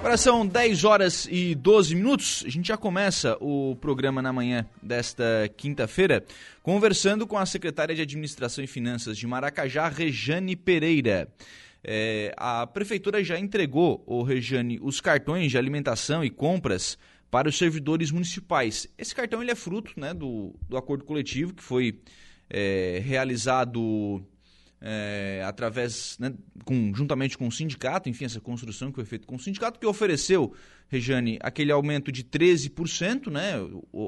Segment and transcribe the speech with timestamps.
[0.00, 2.42] Agora são 10 horas e 12 minutos.
[2.46, 5.22] A gente já começa o programa na manhã desta
[5.58, 6.24] quinta-feira
[6.62, 11.28] conversando com a secretária de Administração e Finanças de Maracajá, Rejane Pereira.
[11.84, 16.96] É, a prefeitura já entregou, o Rejane, os cartões de alimentação e compras
[17.30, 18.88] para os servidores municipais.
[18.96, 22.00] Esse cartão ele é fruto né, do, do acordo coletivo que foi
[22.48, 24.24] é, realizado
[24.80, 26.32] é, através, né,
[26.64, 29.86] com, juntamente com o sindicato, enfim, essa construção que foi feita com o sindicato, que
[29.86, 30.54] ofereceu,
[30.88, 33.54] Rejane, aquele aumento de 13%, né,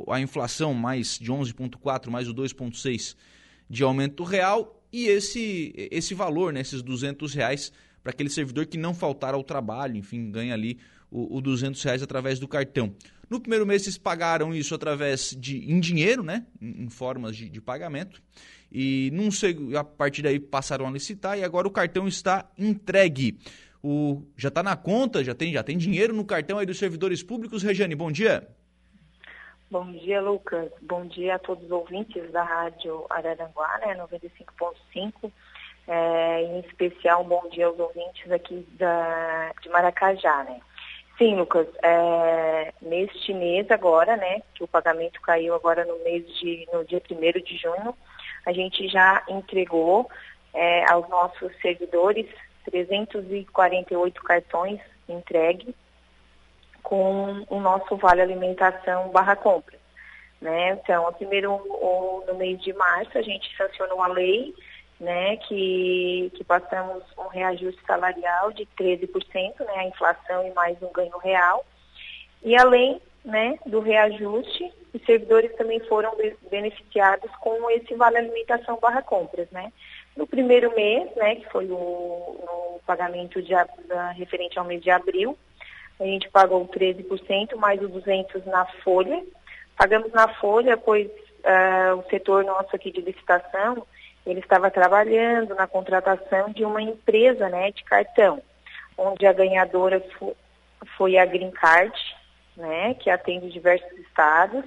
[0.08, 3.16] a inflação mais de 11,4% mais o 2,6%
[3.68, 8.76] de aumento real, e esse, esse valor, né, esses 200 reais, para aquele servidor que
[8.76, 10.78] não faltar ao trabalho, enfim, ganha ali
[11.10, 12.94] o, o 200 reais através do cartão.
[13.32, 17.48] No primeiro mês, eles pagaram isso através de em dinheiro, né, em, em formas de,
[17.48, 18.22] de pagamento
[18.70, 19.30] e num,
[19.74, 23.38] a partir daí passaram a licitar e agora o cartão está entregue.
[23.82, 27.22] O, já está na conta, já tem, já tem dinheiro no cartão aí dos servidores
[27.22, 27.62] públicos.
[27.62, 28.46] Regiane, bom dia.
[29.70, 30.70] Bom dia, Lucas.
[30.82, 35.32] Bom dia a todos os ouvintes da Rádio Araranguá, né, 95.5.
[35.88, 40.60] É, em especial, um bom dia aos ouvintes aqui da, de Maracajá, né.
[41.18, 46.66] Sim, Lucas, é, neste mês agora, né, que o pagamento caiu agora no mês de,
[46.72, 47.94] no dia 1 de junho,
[48.46, 50.10] a gente já entregou
[50.54, 52.26] é, aos nossos servidores
[52.64, 55.74] 348 cartões entregue
[56.82, 59.76] com o nosso Vale Alimentação barra compra.
[60.40, 60.70] Né?
[60.70, 61.52] Então, primeiro
[62.26, 64.52] no mês de março a gente sancionou a lei,
[65.02, 70.92] né, que, que passamos um reajuste salarial de 13%, né, a inflação e mais um
[70.92, 71.66] ganho real.
[72.40, 76.16] E além né, do reajuste, os servidores também foram
[76.48, 79.72] beneficiados com esse vale alimentação barra compras, né.
[80.16, 83.54] No primeiro mês, né, que foi o, o pagamento de,
[83.88, 85.36] da, referente ao mês de abril,
[85.98, 89.22] a gente pagou 13%, mais os 200 na folha.
[89.76, 93.84] Pagamos na folha, pois uh, o setor nosso aqui de licitação,
[94.26, 98.42] ele estava trabalhando na contratação de uma empresa, né, de cartão,
[98.96, 100.02] onde a ganhadora
[100.96, 101.96] foi a Green Card,
[102.56, 104.64] né, que atende diversos estados.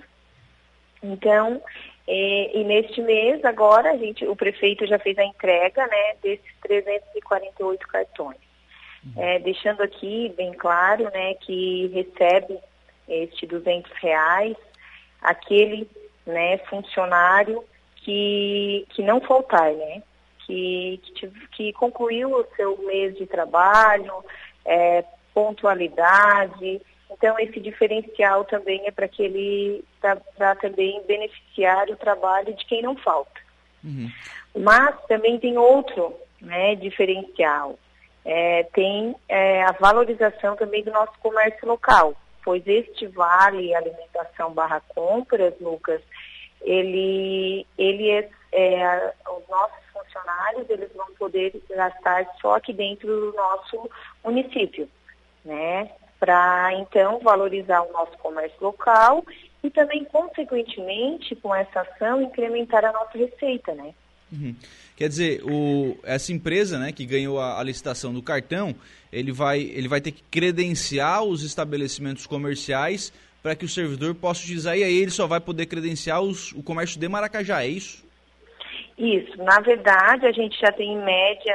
[1.02, 1.62] Então,
[2.08, 6.56] e, e, neste mês, agora, a gente, o prefeito já fez a entrega né, desses
[6.62, 8.38] 348 cartões.
[9.06, 9.24] Uhum.
[9.24, 12.60] É, deixando aqui bem claro né, que recebe
[13.08, 14.56] este 200 reais
[15.22, 15.90] aquele
[16.26, 17.64] né, funcionário
[18.06, 20.04] que, que não faltar, né?
[20.46, 24.14] Que, que, que concluiu o seu mês de trabalho,
[24.64, 32.54] é, pontualidade, então, esse diferencial também é para que ele, para também beneficiar o trabalho
[32.54, 33.40] de quem não falta.
[33.84, 34.10] Uhum.
[34.56, 37.78] Mas também tem outro né, diferencial.
[38.26, 44.82] É, tem é, a valorização também do nosso comércio local, pois este vale alimentação barra
[44.90, 46.02] compras, Lucas,
[46.62, 53.34] ele, ele é, é, os nossos funcionários eles vão poder gastar só aqui dentro do
[53.34, 53.90] nosso
[54.24, 54.90] município,
[55.44, 55.90] né?
[56.20, 59.24] para então valorizar o nosso comércio local
[59.64, 63.94] e também, consequentemente, com essa ação, incrementar a nossa receita, né?
[64.32, 64.56] Uhum.
[64.96, 68.76] Quer dizer, o, essa empresa né, que ganhou a, a, licitação do cartão,
[69.12, 73.14] ele vai, ele vai ter que credenciar os estabelecimentos comerciais
[73.46, 76.64] para que o servidor possa utilizar e aí ele só vai poder credenciar os, o
[76.64, 78.04] comércio de Maracajá, é isso?
[78.98, 79.38] Isso.
[79.38, 81.54] Na verdade, a gente já tem em média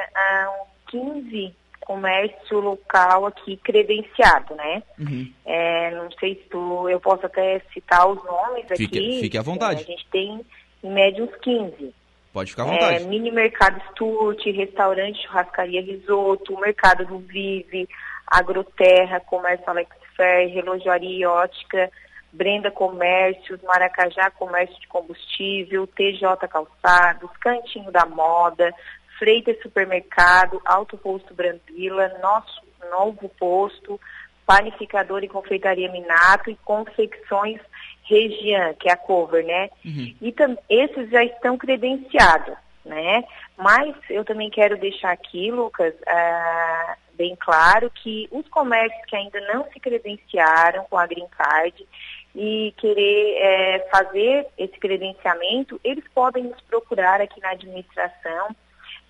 [0.63, 4.85] uns 15 comércio local aqui credenciado, né?
[5.01, 5.33] Uhum.
[5.45, 9.21] É, não sei se tu, eu posso até citar os nomes fique, aqui.
[9.23, 9.81] Fique à vontade.
[9.81, 10.41] É, a gente tem
[10.85, 11.93] em média uns 15.
[12.33, 13.03] Pode ficar à vontade.
[13.03, 17.89] É, mini Mercado Sturt, Restaurante Churrascaria Risoto, Mercado do Vive,
[18.29, 21.91] Agroterra, Comércio Alex Relojaria e Ótica,
[22.33, 28.73] Brenda Comércios, Maracajá Comércio de Combustível, TJ Calçados, Cantinho da Moda,
[29.19, 34.01] Freitas Supermercado, Alto Posto Brandila, nosso novo posto,
[34.47, 37.61] panificador e confeitaria Minato e confecções
[38.05, 39.71] Regian, que é a cover, né?
[39.85, 40.15] Uhum.
[40.21, 40.35] E
[40.69, 43.23] esses já estão credenciados, né?
[43.57, 49.39] Mas eu também quero deixar aqui, Lucas, uh, bem claro que os comércios que ainda
[49.53, 51.87] não se credenciaram com a Green Card
[52.35, 58.57] e querer é, fazer esse credenciamento, eles podem nos procurar aqui na administração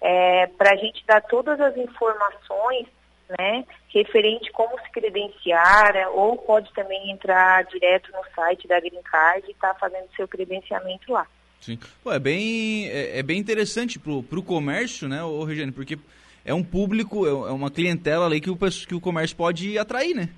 [0.00, 2.88] é, para a gente dar todas as informações
[3.38, 3.64] né,
[3.94, 9.52] referente como se credenciar, ou pode também entrar direto no site da Green Card e
[9.52, 11.24] estar tá fazendo seu credenciamento lá.
[11.60, 11.78] Sim.
[12.02, 15.96] Pô, é, bem, é, é, bem interessante para o comércio, né, ô, Regiane, porque
[16.44, 20.14] é um público, é, é uma clientela ali que o, que o comércio pode atrair,
[20.14, 20.28] né?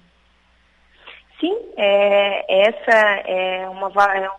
[1.41, 4.31] Sim, é, essa é uma, é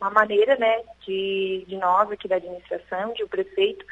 [0.00, 3.84] uma maneira né, de, de nós aqui da administração, de o prefeito,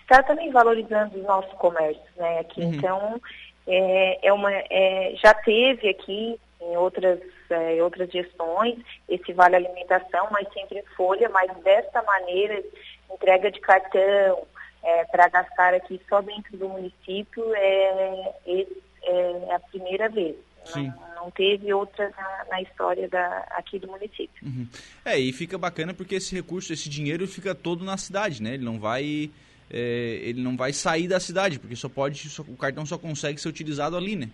[0.00, 2.60] estar também valorizando os nossos comércios né, aqui.
[2.60, 2.74] Uhum.
[2.74, 3.20] Então,
[3.66, 7.20] é, é uma, é, já teve aqui em outras,
[7.50, 8.78] é, outras gestões
[9.08, 12.62] esse vale alimentação, mas sempre em folha, mas desta maneira,
[13.10, 14.46] entrega de cartão
[14.84, 18.66] é, para gastar aqui só dentro do município é, é,
[19.02, 20.36] é a primeira vez.
[20.74, 24.42] Não, não teve outra na, na, história da, aqui do município.
[24.42, 24.66] Uhum.
[25.04, 28.54] É, e fica bacana porque esse recurso, esse dinheiro fica todo na cidade, né?
[28.54, 29.30] Ele não vai,
[29.70, 33.40] é, ele não vai sair da cidade, porque só pode, só, o cartão só consegue
[33.40, 34.30] ser utilizado ali, né?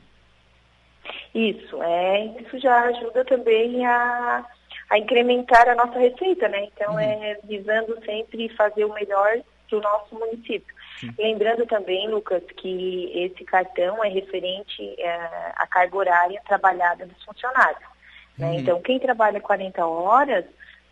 [1.35, 4.45] Isso, é, isso já ajuda também a,
[4.91, 6.69] a incrementar a nossa receita, né?
[6.73, 7.01] Então uhum.
[7.01, 10.75] é visando sempre fazer o melhor para o nosso município.
[10.99, 11.15] Sim.
[11.19, 17.89] Lembrando também, Lucas, que esse cartão é referente é, à carga horária trabalhada dos funcionários.
[18.37, 18.49] Né?
[18.49, 18.55] Uhum.
[18.55, 20.45] Então, quem trabalha 40 horas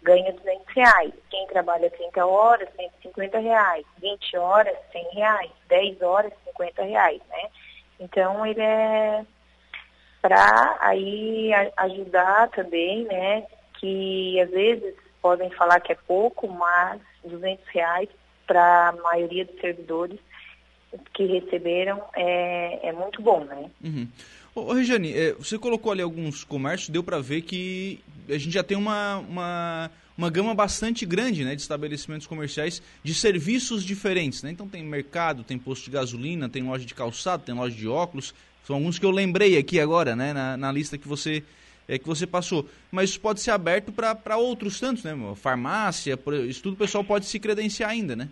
[0.03, 1.13] ganha 200 reais.
[1.29, 3.85] Quem trabalha 30 horas, 150 reais.
[4.01, 5.51] 20 horas, 100 reais.
[5.69, 7.49] 10 horas, 50 reais, né?
[8.01, 9.25] Então, ele é
[10.23, 13.47] para aí ajudar também, né?
[13.75, 18.09] Que às vezes podem falar que é pouco, mas 200 reais
[18.49, 20.19] para a maioria dos servidores
[21.15, 23.71] que receberam é, é muito bom, né?
[23.85, 24.09] Uhum.
[24.55, 28.65] Ô, Regiane, é, você colocou ali alguns comércios, deu para ver que a gente já
[28.65, 34.43] tem uma, uma, uma gama bastante grande né, de estabelecimentos comerciais de serviços diferentes.
[34.43, 34.51] Né?
[34.51, 38.35] Então tem mercado, tem posto de gasolina, tem loja de calçado, tem loja de óculos.
[38.67, 41.43] São alguns que eu lembrei aqui agora, né, na, na lista que você
[41.89, 42.67] é, que você passou.
[42.93, 45.13] Mas isso pode ser aberto para outros tantos, né?
[45.35, 48.29] Farmácia, isso tudo o pessoal pode se credenciar ainda, né?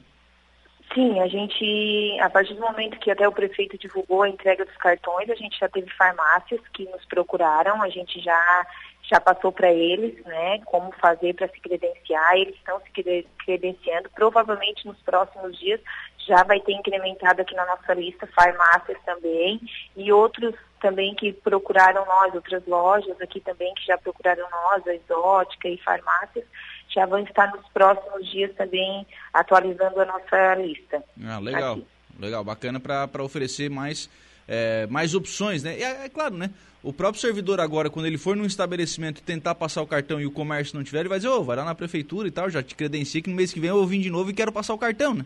[0.94, 4.76] Sim, a gente, a partir do momento que até o prefeito divulgou a entrega dos
[4.76, 8.66] cartões, a gente já teve farmácias que nos procuraram, a gente já
[9.08, 12.90] já passou para eles, né, como fazer para se credenciar, eles estão se
[13.44, 15.80] credenciando, provavelmente nos próximos dias
[16.26, 19.60] já vai ter incrementado aqui na nossa lista farmácias também
[19.96, 24.94] e outros também que procuraram nós, outras lojas aqui também que já procuraram nós, a
[24.94, 26.44] exótica e farmácias,
[26.88, 31.02] já vão estar nos próximos dias também atualizando a nossa lista.
[31.24, 31.86] Ah, legal, aqui.
[32.18, 34.10] legal, bacana para oferecer mais,
[34.46, 35.78] é, mais opções, né?
[35.78, 36.50] E é, é, claro, né?
[36.82, 40.30] O próprio servidor agora, quando ele for num estabelecimento tentar passar o cartão e o
[40.30, 42.62] comércio não tiver, ele vai dizer, ô, oh, vai lá na prefeitura e tal, já
[42.62, 44.78] te credenciei que no mês que vem eu vim de novo e quero passar o
[44.78, 45.24] cartão, né?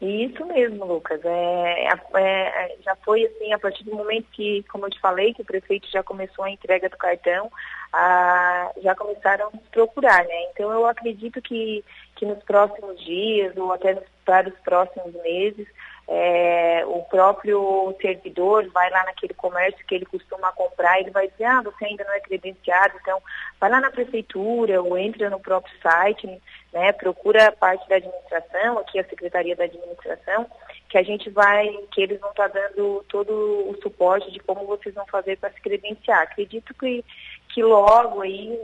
[0.00, 1.20] Isso mesmo, Lucas.
[1.24, 5.32] É, é, é, já foi assim, a partir do momento que, como eu te falei,
[5.32, 7.50] que o prefeito já começou a entrega do cartão,
[7.92, 10.42] a, já começaram a nos procurar, né?
[10.50, 11.84] Então eu acredito que,
[12.16, 15.66] que nos próximos dias ou até nos, para os próximos meses,
[16.08, 21.44] é, o próprio servidor vai lá naquele comércio que ele costuma comprar, ele vai dizer,
[21.44, 23.20] ah, você ainda não é credenciado, então
[23.60, 26.40] vai lá na prefeitura ou entra no próprio site,
[26.72, 30.46] né, procura a parte da administração, aqui a Secretaria da Administração,
[30.88, 34.94] que a gente vai, que eles vão estar dando todo o suporte de como vocês
[34.94, 36.22] vão fazer para se credenciar.
[36.22, 37.04] Acredito que,
[37.56, 38.60] que logo aí,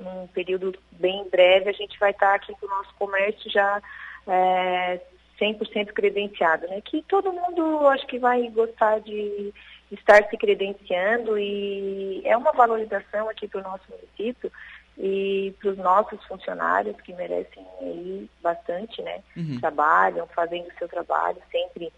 [0.00, 3.80] num, período bem breve, a gente vai estar aqui com o nosso comércio já
[4.26, 5.00] é,
[5.40, 6.80] 100% credenciado, né?
[6.80, 9.54] Que todo mundo acho que vai gostar de
[9.92, 14.50] estar se credenciando e é uma valorização aqui para o nosso município
[14.98, 19.22] e para os nossos funcionários que merecem aí bastante, né?
[19.36, 19.60] Uhum.
[19.60, 21.92] Trabalham, fazendo o seu trabalho sempre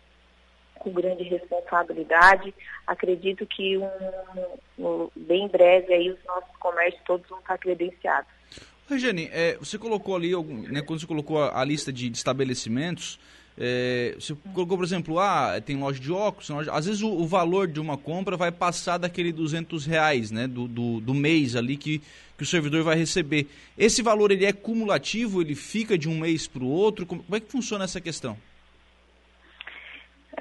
[0.81, 2.53] com grande responsabilidade.
[2.87, 3.89] Acredito que um,
[4.79, 8.31] um, bem breve aí os nossos comércios todos vão estar credenciados.
[8.89, 10.33] Regiane, é, você colocou ali,
[10.69, 13.21] né, quando você colocou a, a lista de, de estabelecimentos,
[13.57, 16.73] é, você colocou, por exemplo, ah, tem loja de óculos, loja...
[16.73, 20.67] às vezes o, o, valor de uma compra vai passar daquele 200 reais, né, do,
[20.67, 22.01] do, do, mês ali que,
[22.37, 23.47] que o servidor vai receber.
[23.77, 27.05] Esse valor ele é cumulativo, ele fica de um mês para o outro?
[27.07, 28.37] Como, como é que funciona essa questão?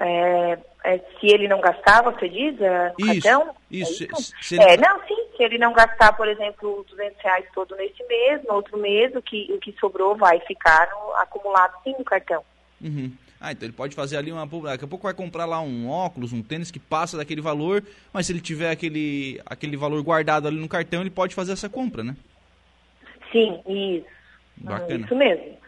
[0.00, 3.54] É, é, se ele não gastar, você diz, é, isso, cartão?
[3.70, 4.32] Isso, é, isso?
[4.40, 8.02] Se, se é não, sim, se ele não gastar, por exemplo, 200 reais todo nesse
[8.06, 12.04] mês, no outro mês, o que, o que sobrou vai ficar no, acumulado sim no
[12.04, 12.42] cartão.
[12.80, 13.12] Uhum.
[13.38, 14.46] Ah, então ele pode fazer ali uma.
[14.46, 18.26] Daqui a pouco vai comprar lá um óculos, um tênis que passa daquele valor, mas
[18.26, 22.02] se ele tiver aquele, aquele valor guardado ali no cartão, ele pode fazer essa compra,
[22.02, 22.16] né?
[23.32, 24.06] Sim, isso.
[24.56, 25.06] Bacana.
[25.06, 25.59] Isso mesmo.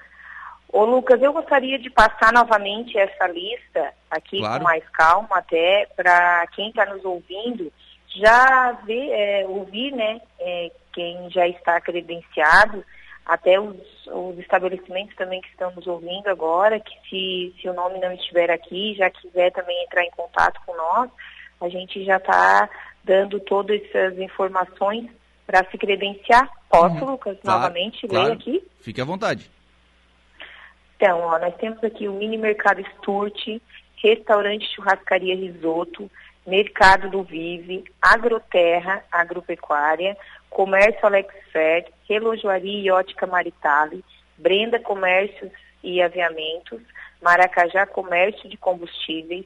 [0.73, 4.59] Ô Lucas, eu gostaria de passar novamente essa lista aqui claro.
[4.59, 7.71] com mais calma, até para quem está nos ouvindo
[8.09, 12.83] já ver, é, ouvir, né, é, quem já está credenciado
[13.25, 13.76] até os,
[14.07, 18.50] os, estabelecimentos também que estão nos ouvindo agora, que se, se o nome não estiver
[18.50, 21.11] aqui, já quiser também entrar em contato com nós,
[21.61, 22.69] a gente já está
[23.05, 25.09] dando todas essas informações
[25.47, 26.50] para se credenciar.
[26.69, 27.12] Posso, uhum.
[27.12, 28.29] Lucas, claro, novamente claro.
[28.29, 28.64] ler aqui?
[28.81, 29.50] Fique à vontade.
[31.02, 33.61] Então, ó, nós temos aqui o Mini Mercado Sturte,
[34.00, 36.09] Restaurante Churrascaria Risoto,
[36.47, 40.16] Mercado do Vive, Agroterra, Agropecuária,
[40.49, 44.04] Comércio Alex Fed, Relojoaria e Ótica Maritale,
[44.38, 45.50] Brenda Comércios
[45.82, 46.80] e Aviamentos,
[47.21, 49.44] Maracajá Comércio de Combustíveis,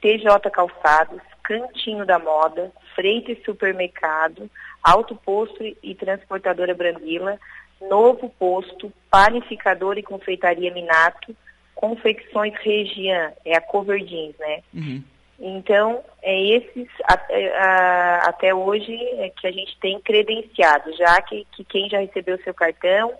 [0.00, 4.50] TJ Calçados, Cantinho da Moda, Freitas Supermercado,
[4.82, 7.38] Alto Posto e Transportadora Brandila,
[7.80, 11.34] Novo Posto, Panificador e Confeitaria Minato,
[11.74, 14.62] Confecções Regian, é a Coverdins, né?
[14.72, 15.02] Uhum.
[15.38, 21.64] Então, é esses a, até hoje é que a gente tem credenciado, já que, que
[21.64, 23.12] quem já recebeu seu cartão,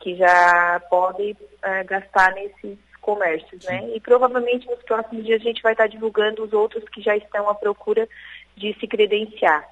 [0.00, 3.88] que já pode é, gastar nesses comércios, né?
[3.94, 7.48] E provavelmente nos próximos dias a gente vai estar divulgando os outros que já estão
[7.48, 8.06] à procura
[8.54, 9.66] de se credenciar.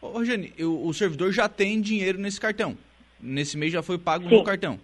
[0.00, 2.76] Ô, Jane, o servidor já tem dinheiro nesse cartão?
[3.24, 4.36] Nesse mês já foi pago Sim.
[4.36, 4.78] no cartão?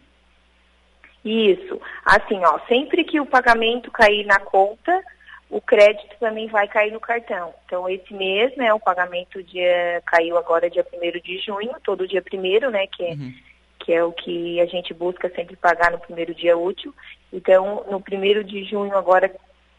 [1.23, 1.78] Isso.
[2.04, 5.02] Assim, ó, sempre que o pagamento cair na conta,
[5.50, 7.52] o crédito também vai cair no cartão.
[7.66, 12.23] Então, esse mês, né, o pagamento dia, caiu agora dia 1 de junho, todo dia
[12.32, 13.35] 1 né, que é, uhum.
[13.80, 16.94] que é o que a gente busca sempre pagar no primeiro dia útil.
[17.30, 19.30] Então, no 1 de junho agora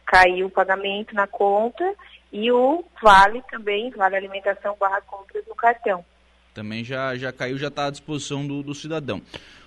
[0.05, 1.95] caiu o pagamento na conta
[2.31, 6.05] e o vale também, vale alimentação barra compras no cartão.
[6.53, 9.21] Também já, já caiu, já está à disposição do, do cidadão.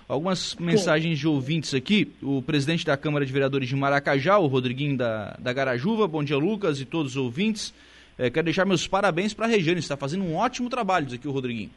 [0.07, 2.13] Algumas mensagens de ouvintes aqui.
[2.21, 6.07] O presidente da Câmara de Vereadores de Maracajá, o Rodriguinho da, da Garajuva.
[6.07, 7.73] Bom dia, Lucas e todos os ouvintes.
[8.17, 9.79] É, quero deixar meus parabéns para a Regiane.
[9.79, 11.71] Está fazendo um ótimo trabalho, diz aqui o Rodriguinho.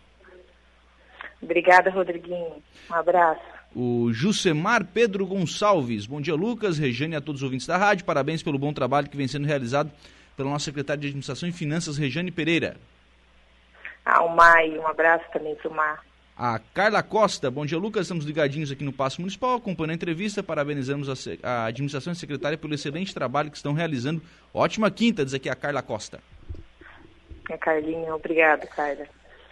[1.40, 2.62] Obrigada, Rodriguinho.
[2.90, 3.40] Um abraço.
[3.74, 6.04] O Jusemar Pedro Gonçalves.
[6.04, 8.04] Bom dia, Lucas, Regiane e a todos os ouvintes da rádio.
[8.04, 9.90] Parabéns pelo bom trabalho que vem sendo realizado
[10.36, 12.76] pela nossa secretária de Administração e Finanças, Regiane Pereira.
[14.10, 16.02] Ah, o Mai, um abraço também para o Mar.
[16.34, 20.42] A Carla Costa, bom dia Lucas, estamos ligadinhos aqui no Passo Municipal, acompanhando a entrevista,
[20.42, 21.12] parabenizamos a,
[21.42, 24.22] a administração e a secretária pelo excelente trabalho que estão realizando.
[24.54, 26.20] Ótima quinta, diz aqui a Carla Costa.
[27.50, 29.06] É, Carlinha, obrigado, Carla.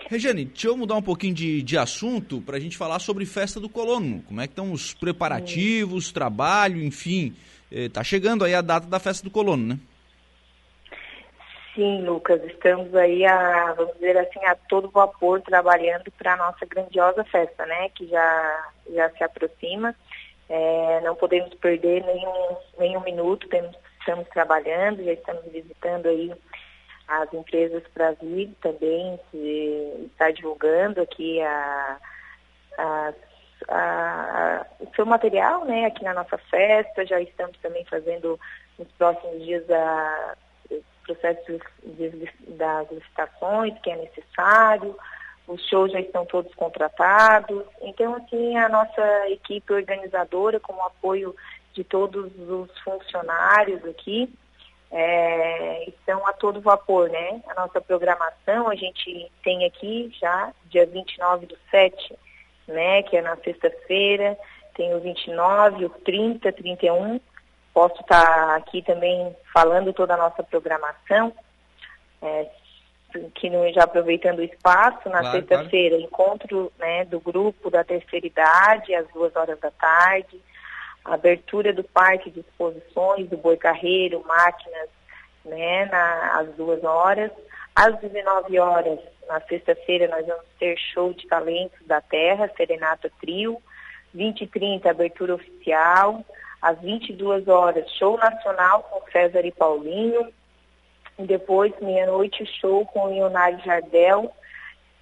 [0.08, 3.60] Regiane, deixa eu mudar um pouquinho de, de assunto para a gente falar sobre festa
[3.60, 4.22] do colono.
[4.26, 7.36] Como é que estão os preparativos, trabalho, enfim.
[7.70, 9.78] Está eh, chegando aí a data da festa do colono, né?
[11.76, 16.64] Sim, Lucas, estamos aí a, vamos dizer assim, a todo vapor trabalhando para a nossa
[16.64, 17.90] grandiosa festa, né?
[17.90, 19.94] Que já, já se aproxima.
[20.48, 26.32] É, não podemos perder nenhum, nenhum minuto, temos, estamos trabalhando, já estamos visitando aí
[27.08, 31.98] as empresas para vir também, se está divulgando aqui a,
[32.78, 33.12] a,
[33.68, 38.40] a, o seu material né, aqui na nossa festa, já estamos também fazendo
[38.78, 40.36] nos próximos dias a
[41.06, 44.96] processo de, das licitações que é necessário,
[45.46, 47.62] os shows já estão todos contratados.
[47.82, 51.34] Então, assim, a nossa equipe organizadora, com o apoio
[51.72, 54.32] de todos os funcionários aqui,
[54.90, 57.42] é, estão a todo vapor, né?
[57.48, 62.18] A nossa programação, a gente tem aqui já, dia 29 do 7,
[62.66, 63.02] né?
[63.02, 64.36] Que é na sexta-feira,
[64.74, 67.20] tem o 29, o 30, 31,
[67.76, 71.30] Posso estar aqui também falando toda a nossa programação,
[72.22, 72.48] é,
[73.34, 76.02] que já aproveitando o espaço, na claro, sexta-feira, claro.
[76.02, 80.40] encontro né, do grupo da terceira idade, às duas horas da tarde,
[81.04, 84.88] abertura do parque de exposições do Boi Carreiro, máquinas,
[85.44, 87.30] né, na, às duas horas.
[87.74, 93.60] Às 19 horas, na sexta-feira, nós vamos ter show de talentos da terra, Serenata Trio.
[94.14, 96.24] 20 e 30, abertura oficial
[96.66, 100.32] às 22 horas, show nacional com César e Paulinho.
[101.16, 104.32] E depois, meia-noite, show com Leonardo Jardel,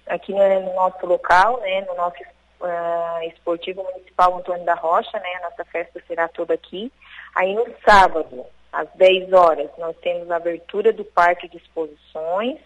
[0.05, 2.21] aqui no nosso local, né, no nosso
[2.61, 6.91] uh, esportivo municipal Antônio da Rocha, né, a nossa festa será toda aqui.
[7.33, 12.59] Aí no sábado, às 10 horas, nós temos a abertura do Parque de Exposições,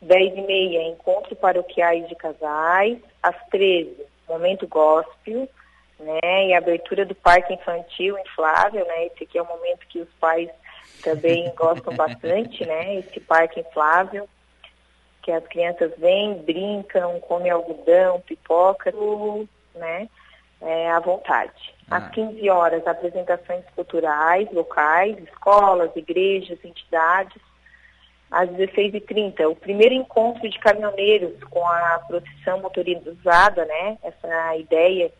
[0.00, 5.48] 10 e meia, encontro paroquiais de casais, às 13, momento gospel,
[6.00, 6.48] né?
[6.48, 9.06] E a abertura do parque infantil inflável, né?
[9.06, 10.48] Esse aqui é o momento que os pais
[11.02, 12.96] também gostam bastante, né?
[12.96, 14.28] Esse parque inflável,
[15.22, 18.92] que as crianças vêm, brincam, comem algodão, pipoca,
[19.74, 20.08] né?
[20.60, 21.74] É, à vontade.
[21.90, 21.96] Ah.
[21.96, 27.40] Às 15 horas, apresentações culturais, locais, escolas, igrejas, entidades.
[28.30, 33.98] Às 16h30, o primeiro encontro de caminhoneiros com a procissão motorizada, né?
[34.02, 35.10] Essa ideia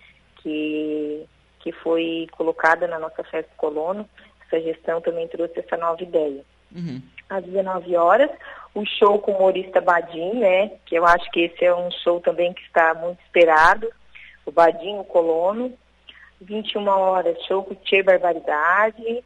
[0.42, 1.26] que,
[1.60, 4.08] que foi colocada na nossa festa colono.
[4.46, 6.44] Essa gestão também trouxe essa nova ideia.
[6.74, 7.00] Uhum.
[7.28, 8.30] Às 19 horas,
[8.74, 10.72] o show com o humorista Badim, né?
[10.86, 13.88] Que eu acho que esse é um show também que está muito esperado.
[14.44, 15.72] O Badim, o Colono.
[16.40, 19.22] 21 horas, show com Tchê Barbaridade.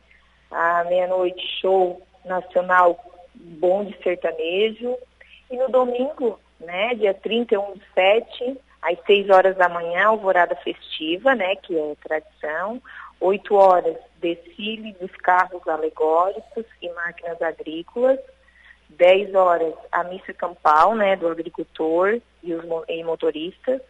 [0.50, 2.98] À meia-noite, show nacional
[3.34, 4.96] Bom de Sertanejo.
[5.50, 11.34] E no domingo, né, dia 31 de 7, às 6 horas da manhã, alvorada festiva,
[11.34, 12.82] né, que é tradição.
[13.18, 18.20] 8 horas, desfile dos carros alegóricos e máquinas agrícolas.
[18.90, 23.80] 10 horas, a missa campal, né, do agricultor e os e motoristas.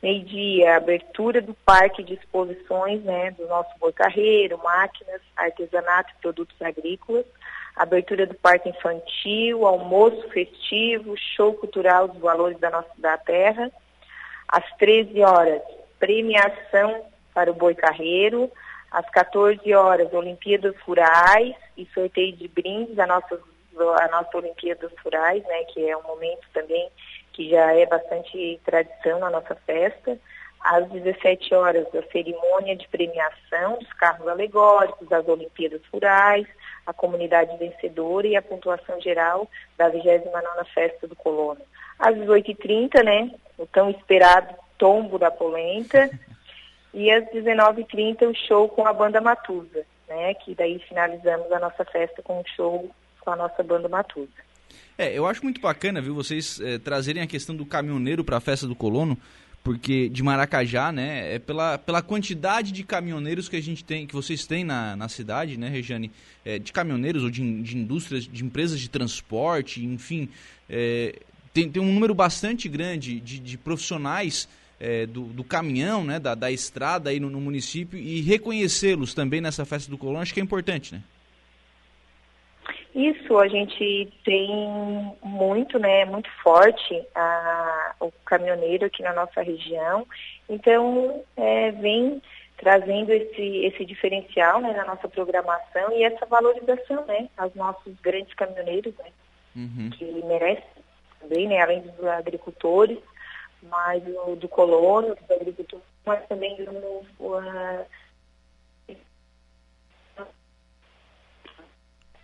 [0.00, 6.62] Meio-dia, abertura do parque de exposições, né, do nosso boi carreiro, máquinas, artesanato e produtos
[6.62, 7.26] agrícolas.
[7.74, 13.70] Abertura do parque infantil, almoço festivo, show cultural dos valores da nossa da terra.
[14.48, 15.62] Às 13 horas,
[15.98, 18.50] premiação para o boi carreiro.
[18.90, 23.38] Às 14 horas, Olimpíadas Rurais e sorteio de brindes, a nossa,
[24.00, 26.88] a nossa Olimpíadas Rurais, né, que é um momento também
[27.32, 30.18] que já é bastante tradição na nossa festa.
[30.60, 36.46] Às 17 horas, a cerimônia de premiação dos carros alegóricos, das Olimpíadas Rurais,
[36.86, 41.60] a comunidade vencedora e a pontuação geral da 29ª Festa do Colono.
[41.98, 46.10] Às 18h30, né, o tão esperado tombo da polenta.
[46.94, 50.32] E às 19h30 o show com a banda Matusa, né?
[50.34, 54.46] Que daí finalizamos a nossa festa com um show com a nossa banda Matusa.
[54.96, 58.40] É, eu acho muito bacana, viu, vocês é, trazerem a questão do caminhoneiro para a
[58.40, 59.18] festa do colono,
[59.62, 64.14] porque de Maracajá, né, é pela, pela quantidade de caminhoneiros que a gente tem, que
[64.14, 66.10] vocês têm na, na cidade, né, Regiane,
[66.44, 70.30] é, de caminhoneiros ou de, de indústrias, de empresas de transporte, enfim,
[70.70, 71.18] é,
[71.56, 74.46] tem, tem um número bastante grande de, de profissionais
[74.78, 79.40] é, do, do, caminhão, né, da, da estrada aí no, no município e reconhecê-los também
[79.40, 81.02] nessa festa do Colón, acho que é importante, né?
[82.94, 84.48] Isso, a gente tem
[85.22, 90.06] muito, né, muito forte a, o caminhoneiro aqui na nossa região,
[90.48, 92.20] então é, vem
[92.58, 98.32] trazendo esse, esse diferencial né, na nossa programação e essa valorização né, aos nossos grandes
[98.34, 99.10] caminhoneiros, né,
[99.54, 99.90] uhum.
[99.90, 100.75] que merecem
[101.28, 102.98] também, né, além dos agricultores,
[103.62, 106.70] mas do, do colono, dos agricultores, mas também do,
[107.20, 107.86] uh,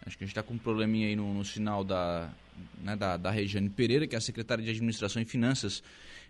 [0.05, 2.29] Acho que a gente está com um probleminha aí no, no sinal da,
[2.83, 5.83] né, da, da Regiane Pereira, que é a secretária de Administração e Finanças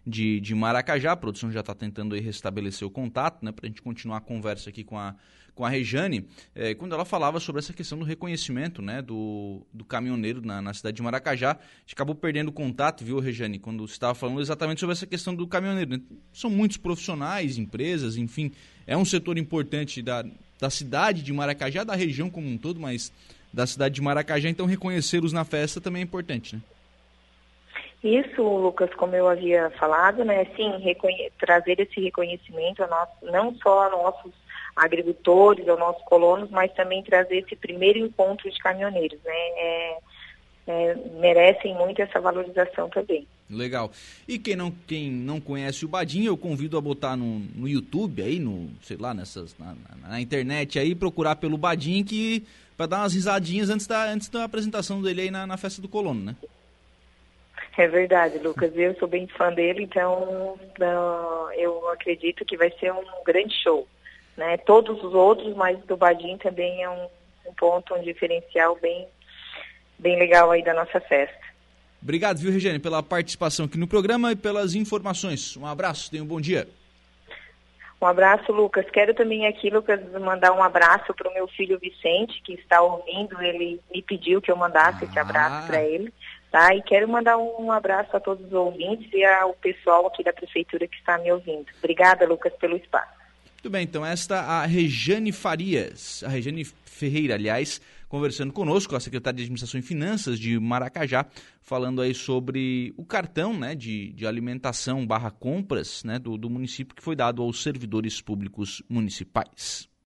[0.07, 1.13] de, de Maracajá.
[1.13, 4.71] A produção já está tentando restabelecer o contato, né, para a gente continuar a conversa
[4.71, 5.15] aqui com a,
[5.55, 9.85] com a Rejane, é, quando ela falava sobre essa questão do reconhecimento né, do, do
[9.85, 11.53] caminhoneiro na, na cidade de Maracajá.
[11.53, 15.07] A gente acabou perdendo o contato, viu, Rejane, quando você estava falando exatamente sobre essa
[15.07, 15.91] questão do caminhoneiro.
[15.93, 16.01] Né?
[16.33, 18.53] São muitos profissionais, empresas, enfim,
[18.87, 20.25] é um setor importante da,
[20.59, 23.13] da cidade de Maracajá, da região como um todo, mas
[23.53, 26.63] da cidade de Maracajá, então reconhecê-los na festa também é importante, né?
[28.03, 30.73] Isso, Lucas, como eu havia falado, né, sim,
[31.39, 34.33] trazer esse reconhecimento a nós, não só a nossos
[34.75, 39.99] agricultores, aos nossos colonos, mas também trazer esse primeiro encontro de caminhoneiros, né, é,
[40.67, 43.27] é, merecem muito essa valorização também.
[43.49, 43.93] Legal.
[44.27, 48.23] E quem não, quem não conhece o Badinho, eu convido a botar no, no YouTube
[48.23, 49.77] aí, no, sei lá, nessas, na,
[50.09, 52.45] na internet aí, procurar pelo Badinho que
[52.77, 55.89] para dar umas risadinhas antes da, antes da apresentação dele aí na, na festa do
[55.89, 56.37] colono, né?
[57.77, 58.73] É verdade, Lucas.
[58.77, 60.59] Eu sou bem fã dele, então
[61.57, 63.89] eu acredito que vai ser um grande show.
[64.37, 64.57] Né?
[64.59, 67.09] Todos os outros, mas do Badim também é um,
[67.47, 69.07] um ponto, um diferencial bem,
[69.99, 71.41] bem legal aí da nossa festa.
[72.03, 75.57] Obrigado, viu, Regiane, pela participação aqui no programa e pelas informações.
[75.57, 76.69] Um abraço, tenha um bom dia.
[78.01, 78.85] Um abraço, Lucas.
[78.91, 83.41] Quero também aqui, Lucas, mandar um abraço para o meu filho Vicente, que está ouvindo.
[83.41, 85.07] Ele me pediu que eu mandasse ah.
[85.07, 86.13] esse abraço para ele.
[86.53, 86.75] Tá?
[86.75, 90.87] E quero mandar um abraço a todos os ouvintes e ao pessoal aqui da prefeitura
[90.87, 91.65] que está me ouvindo.
[91.79, 93.11] Obrigada, Lucas, pelo espaço.
[93.55, 99.39] Muito bem, então esta a Rejane Farias, a Rejane Ferreira, aliás, conversando conosco, a secretária
[99.39, 101.25] de Administração e Finanças de Maracajá,
[101.63, 106.95] falando aí sobre o cartão né, de, de alimentação barra compras né, do, do município
[106.95, 109.89] que foi dado aos servidores públicos municipais.